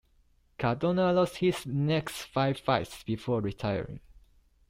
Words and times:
Cardona 0.57 1.13
lost 1.13 1.35
his 1.35 1.63
next 1.67 2.23
five 2.23 2.57
fights 2.57 3.03
before 3.03 3.39
retiring. 3.39 3.99